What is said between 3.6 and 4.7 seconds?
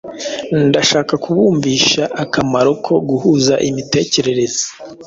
imitekerereze